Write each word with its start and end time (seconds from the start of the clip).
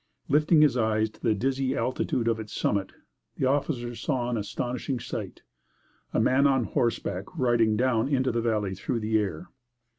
Lifting 0.29 0.61
his 0.63 0.75
eyes 0.77 1.11
to 1.11 1.21
the 1.21 1.35
dizzy 1.35 1.75
altitude 1.77 2.27
of 2.27 2.39
its 2.39 2.53
summit, 2.53 2.91
the 3.37 3.45
officer 3.45 3.93
saw 3.93 4.31
an 4.31 4.37
astonishing 4.37 4.99
sight 4.99 5.43
a 6.11 6.19
man 6.19 6.47
on 6.47 6.63
horseback 6.63 7.25
riding 7.37 7.77
down 7.77 8.07
into 8.09 8.31
the 8.31 8.41
valley 8.41 8.73
through 8.73 8.99
the 9.01 9.19
air! 9.19 9.49